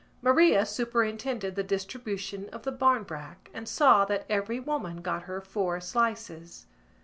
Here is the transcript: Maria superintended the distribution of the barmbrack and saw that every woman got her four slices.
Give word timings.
Maria 0.23 0.65
superintended 0.65 1.53
the 1.53 1.61
distribution 1.61 2.49
of 2.49 2.63
the 2.63 2.71
barmbrack 2.71 3.51
and 3.53 3.69
saw 3.69 4.03
that 4.03 4.25
every 4.27 4.59
woman 4.59 4.99
got 5.03 5.21
her 5.29 5.39
four 5.39 5.79
slices. 5.79 6.65